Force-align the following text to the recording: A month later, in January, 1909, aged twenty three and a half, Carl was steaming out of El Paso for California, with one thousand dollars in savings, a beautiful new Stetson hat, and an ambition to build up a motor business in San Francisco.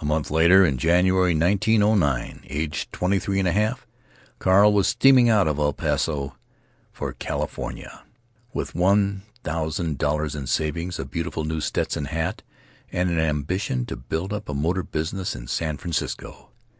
A 0.00 0.04
month 0.04 0.30
later, 0.30 0.64
in 0.64 0.78
January, 0.78 1.34
1909, 1.34 2.44
aged 2.48 2.92
twenty 2.92 3.18
three 3.18 3.40
and 3.40 3.48
a 3.48 3.52
half, 3.52 3.84
Carl 4.38 4.72
was 4.72 4.86
steaming 4.86 5.28
out 5.28 5.48
of 5.48 5.58
El 5.58 5.72
Paso 5.72 6.36
for 6.92 7.12
California, 7.12 8.04
with 8.54 8.76
one 8.76 9.22
thousand 9.42 9.98
dollars 9.98 10.36
in 10.36 10.46
savings, 10.46 11.00
a 11.00 11.04
beautiful 11.04 11.42
new 11.42 11.60
Stetson 11.60 12.04
hat, 12.04 12.44
and 12.92 13.10
an 13.10 13.18
ambition 13.18 13.84
to 13.86 13.96
build 13.96 14.32
up 14.32 14.48
a 14.48 14.54
motor 14.54 14.84
business 14.84 15.34
in 15.34 15.48
San 15.48 15.76
Francisco. 15.78 16.50